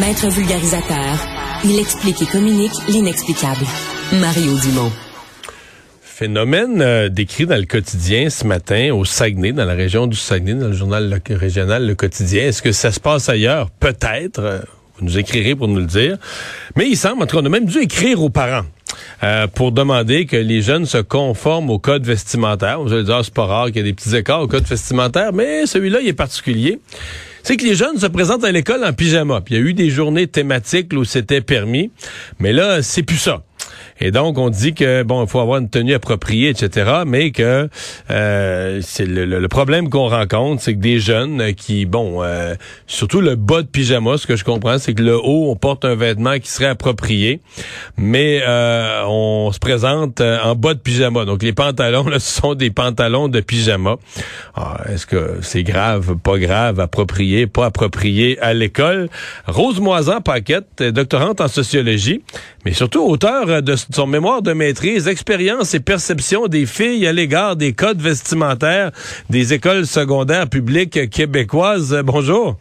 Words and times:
Maître 0.00 0.26
vulgarisateur, 0.30 1.18
il 1.64 1.78
explique 1.78 2.22
et 2.22 2.24
communique 2.24 2.72
l'inexplicable. 2.88 3.66
Mario 4.14 4.58
Dumont. 4.58 4.90
Phénomène 6.00 6.80
euh, 6.80 7.10
décrit 7.10 7.44
dans 7.44 7.58
le 7.58 7.66
quotidien 7.66 8.30
ce 8.30 8.46
matin 8.46 8.94
au 8.94 9.04
Saguenay, 9.04 9.52
dans 9.52 9.66
la 9.66 9.74
région 9.74 10.06
du 10.06 10.16
Saguenay, 10.16 10.54
dans 10.54 10.68
le 10.68 10.72
journal 10.72 11.20
régional 11.28 11.86
Le 11.86 11.94
Quotidien. 11.94 12.44
Est-ce 12.44 12.62
que 12.62 12.72
ça 12.72 12.90
se 12.90 13.00
passe 13.00 13.28
ailleurs? 13.28 13.68
Peut-être. 13.68 14.38
Euh, 14.38 14.58
vous 14.96 15.04
nous 15.04 15.18
écrirez 15.18 15.54
pour 15.54 15.68
nous 15.68 15.80
le 15.80 15.84
dire. 15.84 16.16
Mais 16.74 16.88
il 16.88 16.96
semble, 16.96 17.22
en 17.22 17.26
tout 17.26 17.36
cas, 17.36 17.42
on 17.42 17.46
a 17.46 17.50
même 17.50 17.66
dû 17.66 17.78
écrire 17.80 18.22
aux 18.22 18.30
parents. 18.30 18.64
Euh, 19.22 19.46
pour 19.46 19.72
demander 19.72 20.26
que 20.26 20.36
les 20.36 20.62
jeunes 20.62 20.86
se 20.86 20.98
conforment 20.98 21.70
au 21.70 21.78
code 21.78 22.04
vestimentaire. 22.04 22.80
Vous 22.80 22.92
allez 22.92 23.04
dire, 23.04 23.16
ah, 23.16 23.22
c'est 23.22 23.34
pas 23.34 23.46
rare 23.46 23.66
qu'il 23.66 23.76
y 23.76 23.80
ait 23.80 23.84
des 23.84 23.92
petits 23.92 24.16
écarts 24.16 24.42
au 24.42 24.48
code 24.48 24.64
vestimentaire, 24.64 25.32
mais 25.32 25.66
celui-là, 25.66 26.00
il 26.00 26.08
est 26.08 26.12
particulier 26.12 26.80
c'est 27.42 27.56
que 27.56 27.64
les 27.64 27.74
jeunes 27.74 27.98
se 27.98 28.06
présentent 28.06 28.44
à 28.44 28.52
l'école 28.52 28.84
en 28.84 28.92
pyjama. 28.92 29.40
Puis 29.40 29.54
il 29.54 29.60
y 29.60 29.60
a 29.60 29.66
eu 29.66 29.74
des 29.74 29.90
journées 29.90 30.26
thématiques 30.26 30.92
où 30.92 31.04
c'était 31.04 31.40
permis, 31.40 31.90
mais 32.38 32.52
là, 32.52 32.82
c'est 32.82 33.02
plus 33.02 33.18
ça. 33.18 33.42
Et 34.04 34.10
donc, 34.10 34.36
on 34.36 34.50
dit 34.50 34.74
que 34.74 35.04
bon, 35.04 35.22
il 35.22 35.28
faut 35.28 35.38
avoir 35.38 35.58
une 35.58 35.70
tenue 35.70 35.94
appropriée, 35.94 36.48
etc. 36.48 37.02
Mais 37.06 37.30
que 37.30 37.68
euh, 38.10 38.80
c'est 38.82 39.06
le, 39.06 39.46
problème 39.46 39.90
qu'on 39.90 40.08
rencontre, 40.08 40.60
c'est 40.60 40.74
que 40.74 40.80
des 40.80 40.98
jeunes 40.98 41.54
qui, 41.54 41.86
bon, 41.86 42.20
euh, 42.24 42.56
surtout 42.88 43.20
le 43.20 43.36
bas 43.36 43.62
de 43.62 43.68
pyjama, 43.68 44.18
ce 44.18 44.26
que 44.26 44.34
je 44.34 44.42
comprends, 44.42 44.78
c'est 44.78 44.94
que 44.94 45.02
le 45.02 45.16
haut, 45.16 45.52
on 45.52 45.54
porte 45.54 45.84
un 45.84 45.94
vêtement 45.94 46.36
qui 46.40 46.50
serait 46.50 46.66
approprié, 46.66 47.40
mais 47.96 48.42
euh, 48.44 49.04
on 49.06 49.52
se 49.52 49.60
présente 49.60 50.20
en 50.20 50.56
bas 50.56 50.74
de 50.74 50.80
pyjama. 50.80 51.24
Donc, 51.24 51.44
les 51.44 51.52
pantalons, 51.52 52.08
là, 52.08 52.18
ce 52.18 52.40
sont 52.40 52.54
des 52.54 52.70
pantalons 52.70 53.28
de 53.28 53.40
pyjama. 53.40 53.98
Ah, 54.56 54.80
est-ce 54.92 55.06
que 55.06 55.38
c'est 55.42 55.62
grave, 55.62 56.16
pas 56.16 56.38
grave, 56.38 56.80
approprié, 56.80 57.46
pas 57.46 57.66
approprié 57.66 58.36
à 58.40 58.52
l'école? 58.52 59.08
Rose 59.46 59.78
Moisan 59.78 60.20
Paquette, 60.22 60.82
doctorante 60.82 61.40
en 61.40 61.46
sociologie, 61.46 62.22
mais 62.64 62.72
surtout 62.72 63.02
auteur 63.02 63.62
de 63.62 63.76
son 63.94 64.06
mémoire 64.06 64.42
de 64.42 64.52
maîtrise, 64.52 65.08
expérience 65.08 65.74
et 65.74 65.80
perception 65.80 66.46
des 66.46 66.66
filles 66.66 67.06
à 67.06 67.12
l'égard 67.12 67.56
des 67.56 67.72
codes 67.72 68.00
vestimentaires 68.00 68.90
des 69.30 69.52
écoles 69.52 69.86
secondaires 69.86 70.48
publiques 70.48 71.10
québécoises. 71.10 72.00
Bonjour. 72.04 72.56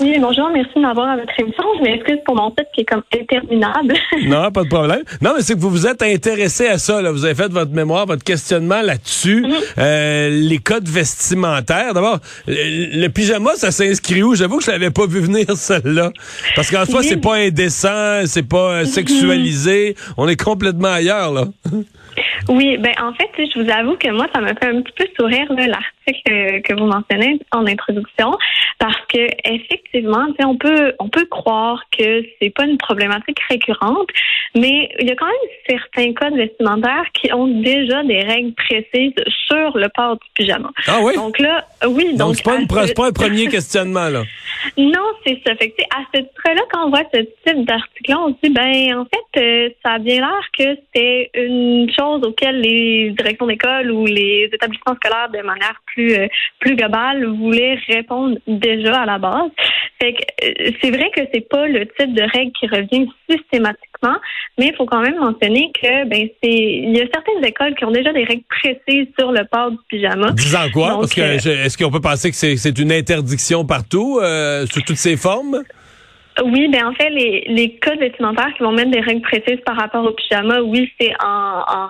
Oui, 0.00 0.16
bonjour, 0.20 0.48
merci 0.52 0.70
de 0.76 0.80
m'avoir 0.80 1.08
à 1.08 1.16
votre 1.16 1.32
émission. 1.40 1.64
Je 1.78 1.82
m'excuse 1.82 2.18
pour 2.24 2.36
mon 2.36 2.50
titre 2.50 2.70
qui 2.72 2.82
est 2.82 2.84
comme 2.84 3.02
interminable. 3.12 3.94
non, 4.26 4.52
pas 4.52 4.62
de 4.62 4.68
problème. 4.68 5.02
Non, 5.20 5.32
mais 5.34 5.42
c'est 5.42 5.54
que 5.54 5.58
vous 5.58 5.70
vous 5.70 5.88
êtes 5.88 6.02
intéressé 6.02 6.68
à 6.68 6.78
ça. 6.78 7.02
Là. 7.02 7.10
Vous 7.10 7.24
avez 7.24 7.34
fait 7.34 7.50
votre 7.50 7.72
mémoire, 7.72 8.06
votre 8.06 8.22
questionnement 8.22 8.80
là-dessus. 8.80 9.42
Mhm. 9.42 9.54
euh, 9.78 10.28
les 10.30 10.58
codes 10.58 10.88
vestimentaires. 10.88 11.94
D'abord, 11.94 12.20
le, 12.46 13.08
pyjama, 13.08 13.56
ça 13.56 13.72
s'inscrit 13.72 14.22
où? 14.22 14.36
J'avoue 14.36 14.58
que 14.58 14.64
je 14.64 14.70
l'avais 14.70 14.90
pas 14.90 15.06
vu 15.06 15.20
venir, 15.20 15.46
celle-là. 15.56 16.12
Parce 16.54 16.70
qu'en 16.70 16.84
soi, 16.84 17.02
c'est 17.02 17.20
pas 17.20 17.34
indécent, 17.34 18.24
c'est 18.26 18.48
pas 18.48 18.80
euh, 18.80 18.84
sexualisé. 18.84 19.96
On 20.16 20.28
est 20.28 20.40
complètement 20.40 20.92
ailleurs, 20.92 21.32
là. 21.32 21.44
Oui, 22.48 22.78
ben 22.78 22.92
en 23.00 23.12
fait, 23.12 23.28
je 23.36 23.60
vous 23.60 23.70
avoue 23.70 23.96
que 23.96 24.10
moi, 24.10 24.26
ça 24.34 24.40
m'a 24.40 24.54
fait 24.54 24.66
un 24.66 24.80
petit 24.82 24.92
peu 24.96 25.04
sourire 25.18 25.46
l'article 25.50 26.62
que 26.62 26.74
vous 26.74 26.86
mentionnez 26.86 27.38
en 27.52 27.66
introduction, 27.66 28.32
parce 28.78 28.98
que 29.12 29.26
effectivement, 29.44 29.87
on 30.44 30.56
peut 30.56 30.94
on 30.98 31.08
peut 31.08 31.26
croire 31.26 31.82
que 31.96 32.22
c'est 32.40 32.50
pas 32.50 32.64
une 32.64 32.78
problématique 32.78 33.38
récurrente, 33.48 34.08
mais 34.54 34.88
il 35.00 35.08
y 35.08 35.10
a 35.10 35.16
quand 35.16 35.26
même 35.26 35.34
certains 35.68 36.12
codes 36.14 36.36
vestimentaires 36.36 37.04
qui 37.14 37.32
ont 37.32 37.46
déjà 37.46 38.02
des 38.04 38.22
règles 38.22 38.54
précises 38.54 39.14
sur 39.46 39.76
le 39.76 39.88
port 39.94 40.16
du 40.16 40.26
pyjama. 40.34 40.70
Ah 40.86 40.98
oui? 41.02 41.14
Donc 41.16 41.38
là, 41.38 41.66
oui. 41.86 42.16
Donc, 42.16 42.36
c'est 42.36 42.44
pas, 42.44 42.58
pas 42.94 43.08
un 43.08 43.12
premier 43.12 43.46
questionnement 43.48 44.08
là? 44.08 44.24
Non, 44.76 45.04
c'est 45.24 45.40
ça. 45.46 45.54
Fait 45.56 45.70
que, 45.70 45.82
à 45.94 46.02
ce 46.14 46.20
titre-là, 46.20 46.62
quand 46.72 46.86
on 46.86 46.90
voit 46.90 47.04
ce 47.12 47.20
type 47.20 47.64
darticle 47.64 48.14
on 48.16 48.28
se 48.28 48.36
dit, 48.42 48.50
ben, 48.50 48.98
en 48.98 49.04
fait, 49.04 49.40
euh, 49.40 49.68
ça 49.84 49.92
a 49.92 49.98
bien 49.98 50.16
l'air 50.16 50.48
que 50.56 50.80
c'est 50.94 51.30
une 51.34 51.90
chose 51.96 52.22
auquel 52.24 52.60
les 52.60 53.10
directions 53.10 53.46
d'école 53.46 53.90
ou 53.90 54.06
les 54.06 54.48
établissements 54.52 54.94
scolaires, 54.96 55.28
de 55.30 55.42
manière 55.42 55.80
plus, 55.86 56.14
euh, 56.14 56.26
plus 56.58 56.76
globale, 56.76 57.24
voulaient 57.26 57.78
répondre 57.88 58.38
déjà 58.46 59.02
à 59.02 59.06
la 59.06 59.18
base. 59.18 59.50
Fait 60.00 60.14
que, 60.14 60.22
euh, 60.44 60.70
c'est 60.82 60.90
vrai 60.90 61.10
que 61.14 61.22
c'est 61.32 61.48
pas 61.48 61.66
le 61.66 61.86
type 61.98 62.14
de 62.14 62.22
règle 62.22 62.52
qui 62.58 62.66
revient 62.66 63.08
systématiquement, 63.28 64.16
mais 64.58 64.68
il 64.68 64.74
faut 64.76 64.86
quand 64.86 65.00
même 65.00 65.18
mentionner 65.18 65.70
que, 65.80 66.06
ben, 66.08 66.28
c'est, 66.42 66.50
il 66.50 66.96
y 66.96 67.00
a 67.00 67.06
certaines 67.12 67.44
écoles 67.44 67.74
qui 67.74 67.84
ont 67.84 67.90
déjà 67.90 68.12
des 68.12 68.24
règles 68.24 68.44
précises 68.48 69.08
sur 69.18 69.32
le 69.32 69.44
port 69.50 69.70
du 69.70 69.78
pyjama. 69.88 70.32
Disant 70.32 70.70
quoi? 70.72 70.98
Parce 71.00 71.14
que, 71.14 71.20
est-ce 71.20 71.76
qu'on 71.76 71.90
peut 71.90 72.00
penser 72.00 72.30
que 72.30 72.36
c'est, 72.36 72.78
une 72.78 72.92
interdiction 72.92 73.64
partout? 73.64 74.18
euh, 74.22 74.66
sous 74.66 74.82
toutes 74.82 74.96
ses 74.96 75.16
formes? 75.16 75.62
Oui, 76.44 76.68
ben 76.68 76.86
en 76.86 76.94
fait, 76.94 77.10
les, 77.10 77.46
les 77.48 77.78
codes 77.78 77.98
vestimentaires 77.98 78.52
qui 78.56 78.62
vont 78.62 78.70
mettre 78.70 78.92
des 78.92 79.00
règles 79.00 79.22
précises 79.22 79.60
par 79.66 79.76
rapport 79.76 80.04
au 80.04 80.12
pyjama, 80.12 80.60
oui, 80.60 80.90
c'est 81.00 81.12
en, 81.20 81.64
en, 81.66 81.88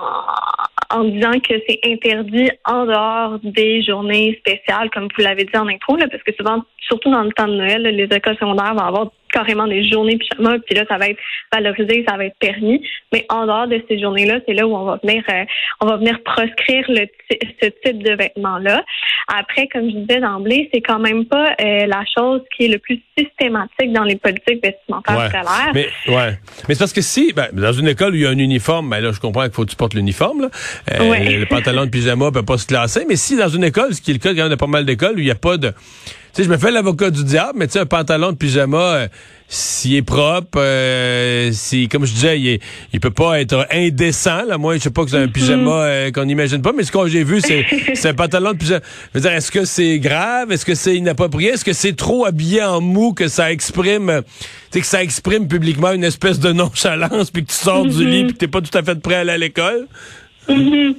en, 0.98 1.04
disant 1.04 1.38
que 1.40 1.54
c'est 1.68 1.80
interdit 1.84 2.50
en 2.64 2.86
dehors 2.86 3.38
des 3.42 3.82
journées 3.82 4.40
spéciales, 4.40 4.90
comme 4.90 5.08
vous 5.16 5.22
l'avez 5.22 5.44
dit 5.44 5.56
en 5.56 5.68
intro, 5.68 5.96
là, 5.96 6.06
parce 6.10 6.22
que 6.22 6.32
souvent, 6.34 6.62
surtout 6.80 7.10
dans 7.10 7.22
le 7.22 7.32
temps 7.32 7.48
de 7.48 7.54
Noël, 7.54 7.82
les 7.82 8.04
écoles 8.04 8.36
secondaires 8.36 8.74
vont 8.74 8.84
avoir 8.84 9.10
carrément 9.32 9.66
des 9.66 9.88
journées 9.88 10.18
pyjama, 10.18 10.58
puis 10.60 10.74
là, 10.74 10.84
ça 10.88 10.98
va 10.98 11.08
être 11.08 11.18
valorisé, 11.52 12.04
ça 12.08 12.16
va 12.16 12.26
être 12.26 12.38
permis. 12.38 12.82
Mais 13.12 13.24
en 13.28 13.46
dehors 13.46 13.68
de 13.68 13.82
ces 13.88 14.00
journées-là, 14.00 14.40
c'est 14.46 14.54
là 14.54 14.66
où 14.66 14.74
on 14.74 14.84
va 14.84 14.98
venir, 15.02 15.22
euh, 15.30 15.44
on 15.80 15.86
va 15.86 15.96
venir 15.96 16.22
proscrire 16.22 16.84
le 16.88 17.06
ce 17.60 17.66
type 17.84 18.02
de 18.02 18.12
vêtements-là. 18.12 18.84
Après, 19.28 19.68
comme 19.68 19.90
je 19.90 19.96
disais 19.96 20.20
d'emblée, 20.20 20.68
c'est 20.72 20.80
quand 20.80 20.98
même 20.98 21.26
pas 21.26 21.54
euh, 21.60 21.86
la 21.86 22.02
chose 22.16 22.40
qui 22.56 22.64
est 22.64 22.68
le 22.68 22.78
plus 22.78 23.00
systématique 23.16 23.92
dans 23.92 24.04
les 24.04 24.16
politiques 24.16 24.62
vestimentaires 24.62 25.28
scolaires. 25.28 25.72
Mais 25.74 25.88
ouais, 26.08 26.38
mais 26.68 26.74
c'est 26.74 26.78
parce 26.78 26.92
que 26.92 27.02
si, 27.02 27.32
ben, 27.32 27.48
dans 27.52 27.72
une 27.72 27.88
école 27.88 28.12
où 28.12 28.16
il 28.16 28.22
y 28.22 28.26
a 28.26 28.30
un 28.30 28.38
uniforme, 28.38 28.88
ben 28.88 29.00
là, 29.00 29.12
je 29.12 29.20
comprends 29.20 29.42
qu'il 29.42 29.52
faut 29.52 29.64
que 29.64 29.70
tu 29.70 29.76
portes 29.76 29.94
l'uniforme. 29.94 30.48
Euh, 30.92 30.98
Le 30.98 31.44
pantalon 31.46 31.84
de 31.84 31.90
pyjama 31.90 32.30
peut 32.32 32.44
pas 32.44 32.58
se 32.58 32.66
classer. 32.66 33.04
Mais 33.08 33.16
si 33.16 33.36
dans 33.36 33.48
une 33.48 33.64
école, 33.64 33.94
ce 33.94 34.00
qui 34.00 34.10
est 34.10 34.14
le 34.14 34.20
cas 34.20 34.30
quand 34.30 34.42
même 34.42 34.50
de 34.50 34.54
pas 34.56 34.66
mal 34.66 34.84
d'écoles 34.84 35.16
où 35.16 35.18
il 35.18 35.24
n'y 35.24 35.30
a 35.30 35.34
pas 35.34 35.56
de 35.56 35.72
sais, 36.32 36.44
je 36.44 36.48
me 36.48 36.56
fais 36.56 36.70
l'avocat 36.70 37.10
du 37.10 37.24
diable, 37.24 37.54
mais 37.56 37.66
tu 37.66 37.74
sais, 37.74 37.80
un 37.80 37.86
pantalon 37.86 38.32
de 38.32 38.36
pyjama, 38.36 38.78
euh, 38.78 39.08
s'il 39.48 39.94
est 39.94 40.02
propre, 40.02 40.58
euh, 40.58 41.50
si, 41.52 41.88
comme 41.88 42.04
je 42.04 42.12
disais, 42.12 42.40
il, 42.40 42.60
il 42.92 43.00
peut 43.00 43.10
pas 43.10 43.40
être 43.40 43.66
indécent. 43.70 44.44
Là. 44.44 44.58
Moi, 44.58 44.76
je 44.76 44.82
sais 44.82 44.90
pas 44.90 45.04
que 45.04 45.10
c'est 45.10 45.18
un 45.18 45.28
pyjama 45.28 45.70
mm-hmm. 45.70 45.88
euh, 45.88 46.10
qu'on 46.12 46.24
n'imagine 46.24 46.62
pas, 46.62 46.72
mais 46.72 46.84
ce 46.84 46.92
que 46.92 47.08
j'ai 47.08 47.24
vu, 47.24 47.40
c'est, 47.40 47.64
c'est 47.94 48.08
un 48.08 48.14
pantalon 48.14 48.52
de 48.52 48.58
pyjama. 48.58 48.80
Je 49.14 49.18
veux 49.18 49.22
dire, 49.22 49.32
est-ce 49.32 49.50
que 49.50 49.64
c'est 49.64 49.98
grave? 49.98 50.52
Est-ce 50.52 50.64
que 50.64 50.74
c'est 50.74 50.96
inapproprié? 50.96 51.50
Est-ce 51.50 51.64
que 51.64 51.72
c'est 51.72 51.96
trop 51.96 52.24
habillé 52.26 52.62
en 52.62 52.80
mou 52.80 53.12
que 53.12 53.28
ça 53.28 53.50
exprime, 53.50 54.22
tu 54.70 54.80
que 54.80 54.86
ça 54.86 55.02
exprime 55.02 55.48
publiquement 55.48 55.92
une 55.92 56.04
espèce 56.04 56.38
de 56.38 56.52
nonchalance, 56.52 57.30
puis 57.30 57.44
que 57.44 57.50
tu 57.50 57.56
sors 57.56 57.86
du 57.86 58.04
lit, 58.04 58.22
mm-hmm. 58.22 58.24
puis 58.26 58.32
que 58.34 58.38
t'es 58.38 58.48
pas 58.48 58.60
tout 58.60 58.76
à 58.76 58.82
fait 58.82 59.00
prêt 59.00 59.14
à 59.14 59.20
aller 59.20 59.32
à 59.32 59.38
l'école? 59.38 59.86
Mm-hmm. 60.48 60.94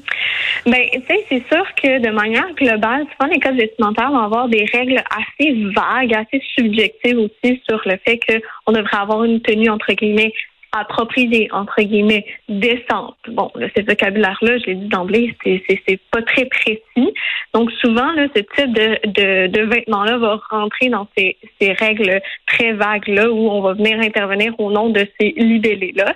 Ben, 0.66 0.90
tu 0.92 1.02
sais, 1.08 1.26
c'est 1.30 1.44
sûr 1.52 1.66
que 1.76 2.00
de 2.00 2.12
manière 2.12 2.54
globale, 2.54 3.06
souvent 3.12 3.32
les 3.32 3.40
codes 3.40 3.56
vestimentaires 3.56 4.12
vont 4.12 4.20
avoir 4.20 4.48
des 4.48 4.66
règles 4.66 5.02
assez 5.10 5.54
vagues, 5.76 6.14
assez 6.14 6.42
subjectives 6.56 7.18
aussi 7.18 7.62
sur 7.68 7.82
le 7.86 7.98
fait 8.06 8.20
qu'on 8.20 8.72
devrait 8.72 8.98
avoir 8.98 9.24
une 9.24 9.42
tenue 9.42 9.70
entre 9.70 9.92
guillemets 9.94 10.34
appropriée, 10.72 11.50
entre 11.52 11.82
guillemets, 11.82 12.26
décente. 12.48 13.18
Bon, 13.28 13.52
là, 13.56 13.68
ce 13.76 13.82
vocabulaire-là, 13.84 14.58
je 14.60 14.66
l'ai 14.66 14.76
dit 14.76 14.88
d'emblée, 14.88 15.36
c'est, 15.44 16.00
pas 16.12 16.22
très 16.22 16.46
précis. 16.46 17.14
Donc, 17.54 17.72
souvent, 17.82 18.12
là, 18.14 18.28
ce 18.36 18.42
type 18.42 18.74
de, 18.74 19.00
de, 19.08 19.48
de 19.48 19.62
vêtements-là 19.62 20.18
va 20.18 20.40
rentrer 20.50 20.90
dans 20.90 21.08
ces, 21.18 21.38
ces 21.60 21.74
règles 21.74 22.22
très 22.46 22.74
vagues-là 22.74 23.32
où 23.32 23.50
on 23.50 23.62
va 23.62 23.74
venir 23.74 24.00
intervenir 24.00 24.54
au 24.60 24.72
nom 24.72 24.90
de 24.90 25.08
ces 25.20 25.34
libellés-là. 25.38 26.14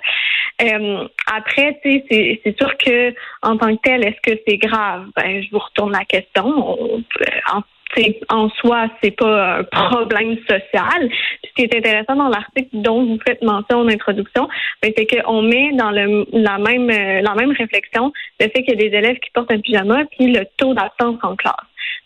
Euh, 0.62 1.08
après, 1.32 1.78
c'est, 1.82 2.54
sûr 2.56 2.76
que 2.78 3.12
en 3.42 3.56
tant 3.56 3.74
que 3.74 3.80
tel, 3.82 4.04
est-ce 4.04 4.20
que 4.22 4.40
c'est 4.46 4.56
grave? 4.56 5.06
Ben, 5.16 5.42
je 5.42 5.50
vous 5.50 5.58
retourne 5.58 5.92
la 5.92 6.04
question. 6.04 7.02
En 8.28 8.48
soi, 8.50 8.88
c'est 9.02 9.12
pas 9.12 9.58
un 9.58 9.64
problème 9.64 10.36
social. 10.48 11.10
ce 11.44 11.52
qui 11.54 11.62
est 11.62 11.76
intéressant 11.76 12.16
dans 12.16 12.28
l'article 12.28 12.68
dont 12.72 13.04
vous 13.04 13.18
faites 13.26 13.42
mention 13.42 13.78
en 13.78 13.88
introduction, 13.88 14.48
ben, 14.82 14.92
c'est 14.96 15.06
qu'on 15.06 15.42
met 15.42 15.72
dans 15.72 15.90
le, 15.90 16.26
la 16.32 16.58
même 16.58 16.88
la 16.88 17.34
même 17.34 17.52
réflexion 17.52 18.12
le 18.40 18.46
fait 18.46 18.62
qu'il 18.62 18.80
y 18.80 18.84
a 18.84 18.88
des 18.88 18.96
élèves 18.96 19.18
qui 19.18 19.30
portent 19.32 19.52
un 19.52 19.60
pyjama 19.60 20.04
puis 20.16 20.32
le 20.32 20.44
taux 20.56 20.74
d'absence 20.74 21.18
en 21.22 21.36
classe. 21.36 21.54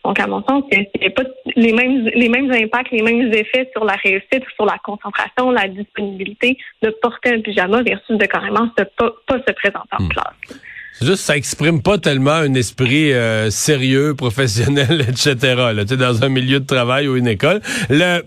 Donc, 0.04 0.20
à 0.20 0.26
mon 0.26 0.42
sens, 0.44 0.64
il 0.72 0.86
n'y 1.00 1.06
a 1.06 1.10
pas 1.10 1.24
les 1.56 1.72
mêmes, 1.72 2.08
les 2.14 2.28
mêmes 2.28 2.50
impacts, 2.52 2.90
les 2.92 3.02
mêmes 3.02 3.32
effets 3.32 3.68
sur 3.72 3.84
la 3.84 3.94
réussite, 3.94 4.44
sur 4.54 4.64
la 4.64 4.78
concentration, 4.78 5.50
la 5.50 5.68
disponibilité 5.68 6.56
de 6.82 6.90
porter 7.02 7.34
un 7.34 7.40
pyjama 7.40 7.82
versus 7.82 8.16
de 8.16 8.26
carrément 8.26 8.68
ne 8.78 8.84
pas, 8.84 9.12
pas 9.26 9.38
se 9.38 9.52
présenter 9.52 9.88
en 9.98 10.04
hmm. 10.04 10.08
classe. 10.08 10.60
Juste 11.00 11.22
ça 11.22 11.36
exprime 11.36 11.80
pas 11.80 11.98
tellement 11.98 12.32
un 12.32 12.54
esprit 12.54 13.12
euh, 13.12 13.50
sérieux, 13.50 14.14
professionnel, 14.14 15.06
etc. 15.08 15.36
Là, 15.74 15.84
dans 15.84 16.24
un 16.24 16.28
milieu 16.28 16.60
de 16.60 16.66
travail 16.66 17.08
ou 17.08 17.16
une 17.16 17.28
école. 17.28 17.60
Le, 17.88 18.22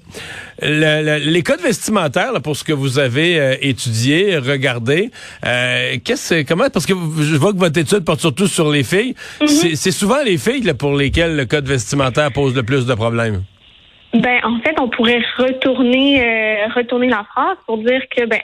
les 0.62 1.44
codes 1.44 1.62
vestimentaires, 1.62 2.34
pour 2.42 2.56
ce 2.56 2.64
que 2.64 2.74
vous 2.74 3.00
avez 3.00 3.40
euh, 3.40 3.56
étudié, 3.62 4.38
regardé, 4.38 5.12
euh, 5.46 5.98
qu'est-ce, 6.04 6.44
comment 6.44 6.70
Parce 6.70 6.86
que 6.86 6.94
je 6.94 7.36
vois 7.36 7.52
que 7.52 7.58
votre 7.58 7.78
étude 7.78 8.06
porte 8.06 8.22
surtout 8.22 8.48
sur 8.48 8.70
les 8.72 8.84
filles. 8.84 9.16
Mm-hmm. 9.42 9.76
C'est 9.76 9.92
souvent 9.92 10.24
les 10.24 10.38
filles 10.38 10.62
là, 10.62 10.74
pour 10.74 10.96
lesquelles 10.96 11.36
le 11.36 11.46
code 11.46 11.68
vestimentaire 11.68 12.32
pose 12.32 12.56
le 12.56 12.64
plus 12.64 12.86
de 12.86 12.94
problèmes. 12.94 13.44
Ben, 14.14 14.40
en 14.44 14.60
fait, 14.60 14.76
on 14.80 14.90
pourrait 14.90 15.22
retourner 15.38 16.22
retourner 16.76 17.08
la 17.08 17.24
phrase 17.24 17.58
pour 17.66 17.78
dire 17.78 18.02
que, 18.10 18.26
ben, 18.26 18.40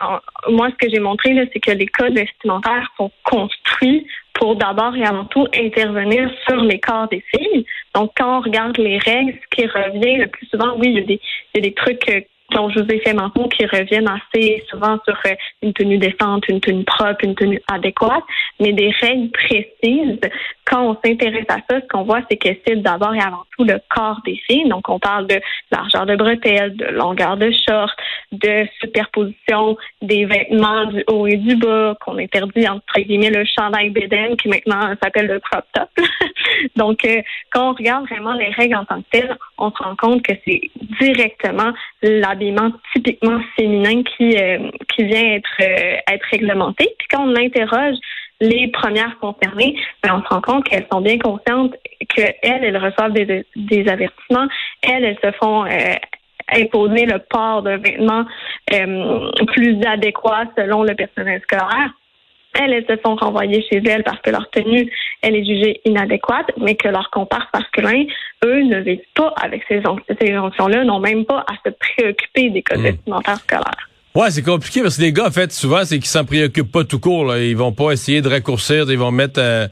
moi, 0.49 0.69
ce 0.69 0.75
que 0.75 0.89
j'ai 0.89 0.99
montré, 0.99 1.33
là, 1.33 1.43
c'est 1.51 1.59
que 1.59 1.71
les 1.71 1.87
codes 1.87 2.13
vestimentaires 2.13 2.87
sont 2.97 3.11
construits 3.23 4.07
pour 4.33 4.55
d'abord 4.55 4.95
et 4.95 5.03
avant 5.03 5.25
tout 5.25 5.47
intervenir 5.53 6.29
sur 6.47 6.61
les 6.61 6.79
corps 6.79 7.07
des 7.09 7.23
filles. 7.33 7.65
Donc, 7.95 8.11
quand 8.15 8.37
on 8.37 8.41
regarde 8.41 8.77
les 8.77 8.97
règles, 8.99 9.33
ce 9.33 9.55
qui 9.55 9.67
revient 9.67 10.17
le 10.17 10.27
plus 10.27 10.45
souvent, 10.47 10.75
oui, 10.77 10.89
il 10.89 10.93
y 10.93 10.99
a 10.99 11.05
des, 11.05 11.19
il 11.53 11.57
y 11.57 11.59
a 11.59 11.69
des 11.69 11.73
trucs 11.73 12.27
euh, 12.57 12.61
dont 12.61 12.69
je 12.69 12.79
vous 12.79 12.91
ai 12.91 12.99
fait 12.99 13.13
mention 13.13 13.47
qui 13.47 13.65
reviennent 13.65 14.09
assez 14.09 14.63
souvent 14.69 14.97
sur 15.05 15.17
euh, 15.25 15.35
une 15.61 15.73
tenue 15.73 15.97
décente, 15.97 16.47
une 16.49 16.59
tenue 16.59 16.83
propre, 16.83 17.23
une 17.23 17.35
tenue 17.35 17.61
adéquate, 17.71 18.23
mais 18.59 18.73
des 18.73 18.91
règles 19.01 19.29
précises. 19.31 20.19
Quand 20.65 20.83
on 20.83 20.97
s'intéresse 21.03 21.45
à 21.49 21.57
ça, 21.69 21.79
ce 21.79 21.87
qu'on 21.87 22.03
voit, 22.03 22.21
c'est 22.29 22.37
qu'elles 22.37 22.59
ciblent 22.67 22.81
d'abord 22.81 23.13
et 23.15 23.19
avant 23.19 23.43
tout 23.57 23.63
le 23.63 23.79
corps 23.89 24.19
des 24.25 24.39
filles. 24.47 24.67
Donc, 24.67 24.89
on 24.89 24.99
parle 24.99 25.27
de 25.27 25.39
largeur 25.71 26.05
de 26.05 26.15
bretelles, 26.15 26.75
de 26.75 26.85
longueur 26.85 27.37
de 27.37 27.51
short, 27.51 27.93
de 28.31 28.67
superposition 28.81 29.77
des 30.01 30.25
vêtements 30.25 30.85
du 30.85 31.03
haut 31.07 31.27
et 31.27 31.37
du 31.37 31.55
bas, 31.55 31.95
qu'on 32.01 32.17
interdit 32.17 32.67
entre 32.67 32.99
guillemets 32.99 33.29
le 33.29 33.45
chandail 33.45 33.91
bédaine 33.91 34.35
qui 34.35 34.49
maintenant 34.49 34.93
s'appelle 35.01 35.27
le 35.27 35.39
crop 35.39 35.65
top. 35.73 35.89
Donc, 36.75 37.05
euh, 37.05 37.21
quand 37.51 37.71
on 37.71 37.73
regarde 37.73 38.05
vraiment 38.07 38.33
les 38.33 38.49
règles 38.49 38.75
en 38.75 38.85
tant 38.85 39.01
que 39.01 39.07
telles, 39.11 39.37
on 39.57 39.71
se 39.71 39.83
rend 39.83 39.95
compte 39.95 40.21
que 40.21 40.33
c'est 40.45 40.61
directement 40.99 41.71
l'habillement 42.01 42.46
typiquement 42.93 43.39
féminin 43.55 44.03
qui 44.03 44.37
euh, 44.37 44.69
qui 44.93 45.03
vient 45.05 45.35
être 45.35 45.61
euh, 45.61 45.97
être 46.11 46.25
réglementé. 46.31 46.89
Puis 46.97 47.07
quand 47.11 47.23
on 47.27 47.35
interroge 47.35 47.95
les 48.39 48.67
premières 48.67 49.17
concernées, 49.19 49.75
ben, 50.03 50.15
on 50.15 50.23
se 50.23 50.27
rend 50.27 50.41
compte 50.41 50.63
qu'elles 50.65 50.85
sont 50.91 51.01
bien 51.01 51.17
conscientes 51.17 51.75
qu'elles, 52.09 52.35
elles 52.43 52.77
reçoivent 52.77 53.13
des, 53.13 53.45
des 53.55 53.87
avertissements, 53.87 54.47
elles, 54.83 55.03
elles 55.03 55.17
se 55.23 55.31
font 55.37 55.65
imposer 56.53 57.05
le 57.05 57.17
port 57.29 57.63
de 57.63 57.71
vêtements 57.71 58.25
plus 59.47 59.83
adéquats 59.83 60.45
selon 60.55 60.83
le 60.83 60.93
personnel 60.93 61.41
scolaire 61.41 61.91
elles, 62.53 62.73
elles 62.73 62.85
se 62.87 63.01
sont 63.03 63.15
renvoyées 63.15 63.63
chez 63.71 63.81
elles 63.85 64.03
parce 64.03 64.19
que 64.21 64.29
leur 64.29 64.49
tenue, 64.49 64.91
elle 65.21 65.35
est 65.35 65.45
jugée 65.45 65.81
inadéquate, 65.85 66.51
mais 66.57 66.75
que 66.75 66.87
leurs 66.87 67.09
comparses 67.11 67.47
masculins, 67.53 68.05
eux, 68.45 68.63
ne 68.63 68.81
vivent 68.81 68.99
pas 69.15 69.33
avec 69.41 69.63
ces, 69.67 69.81
ces 70.19 70.31
là 70.31 70.83
n'ont 70.83 70.99
même 70.99 71.25
pas 71.25 71.45
à 71.47 71.53
se 71.65 71.73
préoccuper 71.73 72.49
des 72.49 72.61
codes 72.61 72.79
hmm. 72.79 72.83
vestimentaires 72.83 73.39
scolaires. 73.39 73.89
Ouais, 74.15 74.31
c'est 74.31 74.41
compliqué 74.41 74.81
parce 74.81 74.97
que 74.97 75.03
les 75.03 75.13
gars, 75.13 75.27
en 75.27 75.31
fait, 75.31 75.51
souvent, 75.51 75.85
c'est 75.85 75.99
qu'ils 75.99 76.07
s'en 76.07 76.25
préoccupent 76.25 76.71
pas 76.71 76.83
tout 76.83 76.99
court. 76.99 77.25
Là. 77.25 77.39
Ils 77.39 77.55
vont 77.55 77.71
pas 77.71 77.91
essayer 77.91 78.21
de 78.21 78.29
raccourcir, 78.29 78.89
ils 78.89 78.97
vont 78.97 79.11
mettre 79.11 79.39
euh, 79.39 79.67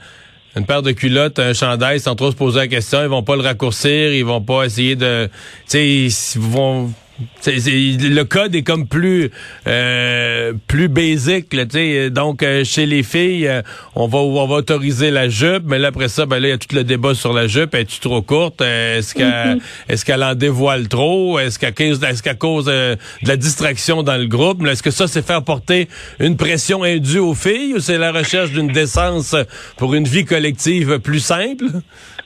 une 0.56 0.68
paire 0.68 0.84
de 0.84 0.92
culottes, 0.92 1.40
un 1.40 1.54
chandail 1.54 2.00
sans 2.00 2.16
trop 2.16 2.30
se 2.30 2.36
poser 2.36 2.60
la 2.60 2.68
question. 2.68 3.02
Ils 3.02 3.08
vont 3.08 3.24
pas 3.24 3.36
le 3.36 3.42
raccourcir, 3.42 4.14
ils 4.14 4.24
vont 4.24 4.42
pas 4.42 4.66
essayer 4.66 4.96
de, 4.96 5.26
tu 5.26 5.32
sais, 5.66 5.88
ils 5.88 6.40
vont 6.40 6.92
le 7.46 8.24
code 8.24 8.56
est 8.56 8.64
comme 8.64 8.88
plus 8.88 9.32
euh, 9.68 10.54
plus 10.68 10.90
basique 10.90 11.54
là, 11.54 11.64
donc 12.10 12.44
euh, 12.44 12.64
chez 12.66 12.86
les 12.86 13.04
filles 13.04 13.48
euh, 13.48 13.62
on 13.96 14.08
va 14.08 14.20
on 14.20 14.48
va 14.48 14.56
autoriser 14.56 15.12
la 15.12 15.30
jupe 15.30 15.64
mais 15.66 15.80
là 15.80 15.90
après 15.90 16.10
ça 16.10 16.26
ben 16.26 16.40
là 16.40 16.48
il 16.50 16.52
y 16.52 16.54
a 16.54 16.58
tout 16.58 16.76
le 16.76 16.84
débat 16.84 17.14
sur 17.14 17.32
la 17.32 17.48
jupe. 17.48 17.74
Est-tu 17.74 18.00
trop 18.00 18.22
courte? 18.22 18.62
Est-ce 18.62 19.16
qu'elle 19.16 19.28
mm-hmm. 19.28 19.62
est-ce 19.90 20.06
qu'elle 20.06 20.24
en 20.24 20.36
dévoile 20.36 20.88
trop? 20.88 21.40
Est-ce 21.40 21.58
qu'à 21.58 21.72
cause 21.72 22.04
est-ce 22.04 22.22
qu'à 22.22 22.36
cause 22.36 22.66
de 22.66 22.98
la 23.26 23.38
distraction 23.38 24.04
dans 24.04 24.18
le 24.18 24.28
groupe? 24.28 24.66
Est-ce 24.66 24.84
que 24.84 24.92
ça 24.92 25.08
c'est 25.08 25.26
faire 25.26 25.44
porter 25.44 25.88
une 26.20 26.36
pression 26.36 26.84
indue 26.84 27.20
aux 27.20 27.34
filles 27.36 27.76
ou 27.76 27.80
c'est 27.80 27.98
la 27.98 28.12
recherche 28.12 28.52
d'une 28.52 28.68
décence 28.68 29.36
pour 29.78 29.96
une 29.96 30.06
vie 30.06 30.26
collective 30.26 31.00
plus 31.00 31.20
simple? 31.20 31.66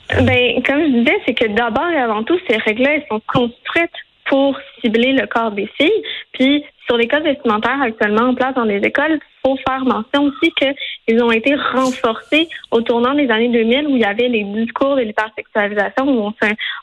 Ben 0.10 0.64
comme 0.66 0.82
je 0.82 1.00
disais 1.00 1.18
c'est 1.28 1.36
que 1.36 1.56
d'abord 1.56 1.90
et 1.92 1.98
avant 1.98 2.24
tout 2.24 2.40
ces 2.50 2.58
règles-là 2.58 2.96
elles 2.96 3.06
sont 3.10 3.22
construites 3.28 3.92
pour 4.30 4.58
cibler 4.80 5.12
le 5.12 5.28
corps 5.28 5.52
des 5.52 5.68
filles. 5.78 6.04
Puis 6.32 6.64
sur 6.88 6.98
les 6.98 7.08
codes 7.08 7.24
vestimentaires 7.24 7.82
actuellement 7.82 8.30
en 8.30 8.36
place 8.36 8.56
dans 8.56 8.64
les 8.64 8.78
écoles, 8.78 9.20
faut 9.46 9.58
faire 9.68 9.84
mention 9.86 10.26
aussi 10.26 10.52
qu'ils 10.54 11.24
ont 11.24 11.32
été 11.32 11.56
renforcés 11.56 12.48
au 12.72 12.82
tournant 12.82 13.14
des 13.14 13.30
années 13.30 13.50
2000 13.50 13.88
où 13.88 13.96
il 13.96 14.02
y 14.02 14.06
avait 14.06 14.28
les 14.28 14.44
discours 14.44 14.96
de 14.96 15.02
l'hypersexualisation 15.02 16.06
où 16.08 16.34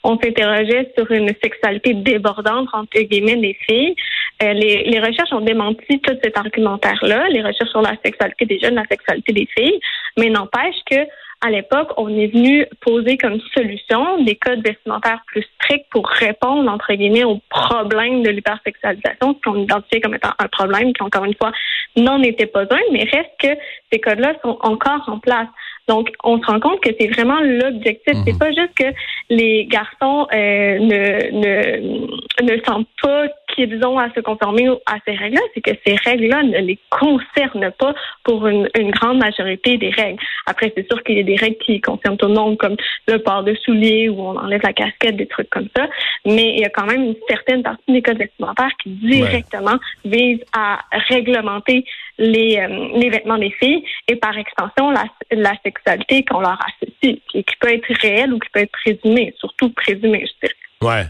on 0.04 0.18
s'interrogeait 0.18 0.92
sur 0.96 1.10
une 1.10 1.32
sexualité 1.42 1.94
débordante 1.94 2.68
entre 2.72 3.00
guillemets 3.00 3.36
des 3.36 3.56
filles. 3.66 3.94
Euh, 4.42 4.52
les, 4.52 5.00
recherches 5.00 5.32
ont 5.32 5.40
démenti 5.40 6.00
tout 6.00 6.14
cet 6.22 6.36
argumentaire-là, 6.36 7.28
les 7.30 7.42
recherches 7.42 7.70
sur 7.70 7.82
la 7.82 7.96
sexualité 8.04 8.44
des 8.44 8.58
jeunes, 8.58 8.74
la 8.74 8.86
sexualité 8.86 9.32
des 9.32 9.48
filles, 9.56 9.80
mais 10.18 10.28
n'empêche 10.28 10.76
que 10.90 10.96
à 11.42 11.50
l'époque, 11.50 11.92
on 11.96 12.08
est 12.08 12.28
venu 12.28 12.66
poser 12.80 13.16
comme 13.18 13.38
solution 13.54 14.22
des 14.22 14.36
codes 14.36 14.66
vestimentaires 14.66 15.20
plus 15.26 15.44
stricts 15.56 15.86
pour 15.90 16.08
répondre, 16.08 16.70
entre 16.70 16.92
guillemets, 16.94 17.24
aux 17.24 17.40
problèmes 17.50 18.22
de 18.22 18.30
l'hypersexualisation, 18.30 19.34
ce 19.34 19.40
qu'on 19.42 19.62
identifiait 19.62 20.00
comme 20.00 20.14
étant 20.14 20.32
un 20.38 20.48
problème 20.48 20.92
qui, 20.92 21.02
encore 21.02 21.24
une 21.24 21.34
fois, 21.34 21.52
n'en 21.96 22.22
était 22.22 22.46
pas 22.46 22.62
un, 22.62 22.80
mais 22.92 23.04
reste 23.04 23.30
que 23.38 23.60
ces 23.92 24.00
codes-là 24.00 24.34
sont 24.42 24.58
encore 24.62 25.08
en 25.08 25.18
place. 25.18 25.48
Donc, 25.88 26.10
on 26.24 26.40
se 26.40 26.46
rend 26.46 26.58
compte 26.58 26.80
que 26.80 26.90
c'est 26.98 27.06
vraiment 27.08 27.40
l'objectif. 27.40 28.14
C'est 28.24 28.32
mhm. 28.32 28.38
pas 28.38 28.50
juste 28.50 28.74
que 28.76 28.92
les 29.30 29.66
garçons 29.66 30.26
euh, 30.32 30.78
ne, 30.78 31.30
ne, 31.30 32.52
ne 32.52 32.64
sentent 32.64 32.88
pas 33.00 33.26
qu'ils 33.56 33.84
ont 33.84 33.98
à 33.98 34.12
se 34.14 34.20
conformer 34.20 34.68
à 34.86 34.96
ces 35.04 35.14
règles-là, 35.14 35.40
c'est 35.54 35.60
que 35.62 35.72
ces 35.84 35.96
règles-là 35.96 36.42
ne 36.44 36.58
les 36.58 36.78
concernent 36.90 37.72
pas 37.78 37.94
pour 38.22 38.46
une, 38.46 38.68
une 38.78 38.90
grande 38.90 39.18
majorité 39.18 39.78
des 39.78 39.90
règles. 39.90 40.22
Après, 40.46 40.72
c'est 40.76 40.86
sûr 40.86 41.02
qu'il 41.02 41.16
y 41.16 41.20
a 41.20 41.24
des 41.24 41.36
règles 41.36 41.56
qui 41.58 41.80
concernent 41.80 42.16
tout 42.16 42.28
le 42.28 42.34
monde, 42.34 42.58
comme 42.58 42.76
le 43.08 43.18
port 43.18 43.42
de 43.42 43.54
souliers 43.54 44.08
où 44.08 44.20
on 44.20 44.36
enlève 44.36 44.60
la 44.62 44.72
casquette, 44.72 45.16
des 45.16 45.26
trucs 45.26 45.50
comme 45.50 45.68
ça. 45.76 45.88
Mais 46.24 46.54
il 46.54 46.60
y 46.60 46.64
a 46.64 46.68
quand 46.68 46.86
même 46.86 47.02
une 47.02 47.16
certaine 47.28 47.62
partie 47.62 47.92
des 47.92 48.02
codes 48.02 48.18
vestimentaires 48.18 48.72
qui 48.82 48.90
directement 48.90 49.76
visent 50.04 50.44
à 50.52 50.80
réglementer 51.08 51.84
les, 52.18 52.58
euh, 52.58 52.88
les 52.94 53.10
vêtements 53.10 53.38
des 53.38 53.50
filles 53.50 53.84
et 54.08 54.16
par 54.16 54.36
extension 54.38 54.90
la, 54.90 55.04
la 55.30 55.52
sexualité 55.64 56.24
qu'on 56.24 56.40
leur 56.40 56.58
associe, 56.66 57.18
qui, 57.30 57.44
qui 57.44 57.56
peut 57.60 57.72
être 57.72 57.92
réelle 58.00 58.32
ou 58.32 58.38
qui 58.38 58.48
peut 58.50 58.60
être 58.60 58.72
présumée, 58.72 59.34
surtout 59.38 59.70
présumée, 59.70 60.26
je 60.26 60.46
dirais. 60.46 60.56
Ouais. 60.82 61.04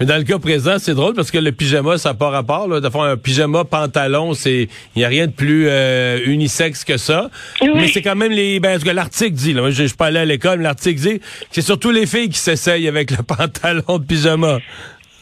Mais 0.00 0.06
dans 0.06 0.16
le 0.16 0.24
cas 0.24 0.38
présent, 0.38 0.78
c'est 0.78 0.94
drôle 0.94 1.12
parce 1.12 1.30
que 1.30 1.36
le 1.36 1.52
pyjama, 1.52 1.98
ça 1.98 2.10
n'a 2.10 2.14
pas 2.14 2.30
rapport. 2.30 2.66
Là. 2.66 2.80
D'avoir 2.80 3.04
un 3.04 3.18
pyjama 3.18 3.64
pantalon, 3.64 4.32
c'est 4.32 4.68
il 4.96 4.98
n'y 4.98 5.04
a 5.04 5.08
rien 5.08 5.26
de 5.26 5.32
plus 5.32 5.66
euh, 5.68 6.18
unisexe 6.24 6.84
que 6.84 6.96
ça. 6.96 7.28
Mais 7.60 7.88
c'est 7.88 8.00
quand 8.00 8.16
même 8.16 8.32
les. 8.32 8.60
Ben, 8.60 8.80
ce 8.80 8.84
que 8.86 8.90
l'article 8.90 9.32
dit, 9.32 9.52
là. 9.52 9.70
je 9.70 9.82
ne 9.82 9.86
suis 9.88 9.96
pas 9.96 10.06
allé 10.06 10.20
à 10.20 10.24
l'école, 10.24 10.58
mais 10.58 10.64
l'article 10.64 10.98
dit 10.98 11.20
c'est 11.50 11.60
surtout 11.60 11.90
les 11.90 12.06
filles 12.06 12.30
qui 12.30 12.38
s'essayent 12.38 12.88
avec 12.88 13.10
le 13.10 13.22
pantalon 13.22 13.98
de 13.98 14.04
pyjama. 14.04 14.58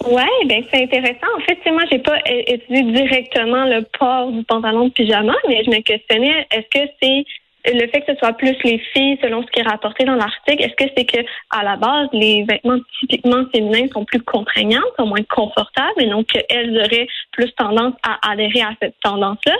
Oui, 0.07 0.23
ben 0.47 0.63
c'est 0.73 0.85
intéressant. 0.85 1.27
En 1.37 1.41
fait, 1.41 1.59
moi, 1.73 1.83
j'ai 1.91 1.99
pas 1.99 2.19
étudié 2.27 2.83
directement 2.93 3.65
le 3.65 3.85
port 3.99 4.31
du 4.31 4.44
pantalon 4.44 4.87
de 4.87 4.93
pyjama, 4.93 5.35
mais 5.49 5.65
je 5.65 5.70
me 5.70 5.81
questionnais 5.81 6.47
est-ce 6.53 6.81
que 6.81 6.89
c'est 7.03 7.25
le 7.72 7.89
fait 7.89 8.01
que 8.01 8.13
ce 8.13 8.19
soit 8.19 8.32
plus 8.34 8.56
les 8.65 8.79
filles, 8.79 9.19
selon 9.22 9.43
ce 9.43 9.48
qui 9.48 9.60
est 9.60 9.69
rapporté 9.69 10.05
dans 10.05 10.15
l'article, 10.15 10.63
est-ce 10.63 10.75
que 10.75 10.91
c'est 10.96 11.05
que 11.05 11.19
à 11.51 11.63
la 11.63 11.77
base, 11.77 12.08
les 12.13 12.44
vêtements 12.44 12.79
typiquement 13.01 13.44
féminins 13.53 13.87
sont 13.93 14.05
plus 14.05 14.22
contraignants, 14.22 14.82
sont 14.98 15.06
moins 15.06 15.22
confortables, 15.29 16.01
et 16.01 16.06
donc 16.06 16.27
qu'elles 16.27 16.77
auraient 16.79 17.08
plus 17.32 17.53
tendance 17.55 17.94
à 18.03 18.31
adhérer 18.31 18.63
à 18.63 18.70
cette 18.81 18.94
tendance-là? 19.03 19.56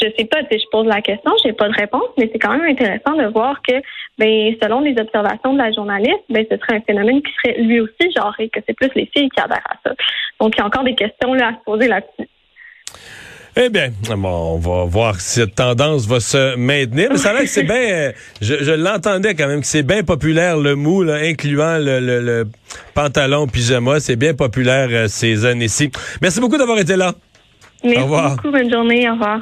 Je 0.00 0.06
sais 0.16 0.24
pas, 0.24 0.38
je 0.50 0.70
pose 0.70 0.86
la 0.86 1.02
question, 1.02 1.32
j'ai 1.44 1.52
pas 1.52 1.68
de 1.68 1.74
réponse, 1.74 2.08
mais 2.16 2.30
c'est 2.32 2.38
quand 2.38 2.56
même 2.56 2.70
intéressant 2.70 3.16
de 3.16 3.26
voir 3.26 3.60
que, 3.60 3.74
ben, 4.16 4.54
selon 4.62 4.80
les 4.80 4.98
observations 4.98 5.52
de 5.52 5.58
la 5.58 5.72
journaliste, 5.72 6.24
ben, 6.30 6.46
ce 6.50 6.56
serait 6.56 6.76
un 6.76 6.80
phénomène 6.80 7.22
qui 7.22 7.32
serait 7.34 7.60
lui 7.60 7.80
aussi 7.80 8.10
genré, 8.16 8.48
que 8.48 8.60
c'est 8.66 8.74
plus 8.74 8.90
les 8.94 9.10
filles 9.14 9.28
qui 9.28 9.40
adhèrent 9.40 9.58
à 9.68 9.76
ça. 9.84 9.94
Donc, 10.40 10.54
il 10.56 10.58
y 10.58 10.62
a 10.62 10.66
encore 10.66 10.84
des 10.84 10.94
questions 10.94 11.34
là 11.34 11.48
à 11.48 11.52
se 11.52 11.64
poser 11.64 11.88
là-dessus. 11.88 12.28
Eh 13.56 13.68
bien, 13.68 13.90
on 14.08 14.58
va 14.58 14.84
voir 14.84 15.20
si 15.20 15.40
cette 15.40 15.54
tendance 15.54 16.06
va 16.06 16.20
se 16.20 16.56
maintenir. 16.56 17.08
Mais 17.10 17.18
ça 17.18 17.30
a 17.30 17.40
que 17.40 17.46
c'est 17.46 17.64
bien, 17.64 17.74
euh, 17.74 18.12
je, 18.40 18.72
l'entendais 18.72 19.34
quand 19.34 19.48
même, 19.48 19.60
que 19.60 19.66
c'est 19.66 19.82
bien 19.82 20.04
populaire 20.04 20.56
le 20.56 20.76
mou, 20.76 21.02
incluant 21.02 21.78
le, 21.78 22.46
pantalon 22.94 23.46
pyjama. 23.48 23.98
C'est 23.98 24.16
bien 24.16 24.34
populaire 24.34 24.88
euh, 24.92 25.08
ces 25.08 25.44
années-ci. 25.44 25.90
Merci 26.22 26.40
beaucoup 26.40 26.58
d'avoir 26.58 26.78
été 26.78 26.96
là. 26.96 27.14
Merci 27.82 28.06
beaucoup. 28.06 28.50
Bonne 28.50 28.70
journée. 28.70 29.08
Au 29.08 29.14
revoir. 29.14 29.40